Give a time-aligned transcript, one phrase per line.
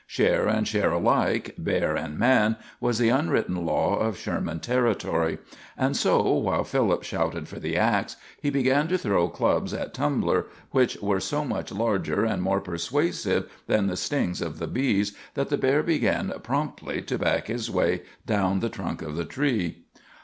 [0.07, 5.37] Share and share alike, bear and man, was the unwritten law of Sherman Territory,
[5.77, 10.47] and so, while Philip shouted for the ax, he began to throw clubs at Tumbler,
[10.71, 15.49] which were so much larger and more persuasive than the stings of the bees that
[15.49, 19.83] the bear began promptly to back his way down the trunk of the tree.